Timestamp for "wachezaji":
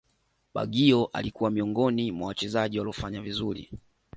2.27-2.77